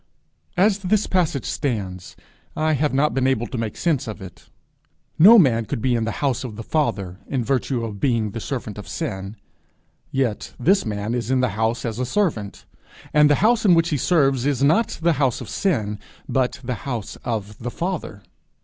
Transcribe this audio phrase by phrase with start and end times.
[0.57, 2.15] As this passage stands,
[2.55, 4.49] I have not been able to make sense of it.
[5.19, 8.39] No man could be in the house of the Father in virtue of being the
[8.39, 9.35] servant of sin;
[10.09, 12.65] yet this man is in the house as a servant,
[13.13, 16.81] and the house in which he serves is not the house of sin, but the
[16.89, 18.23] house of the Father.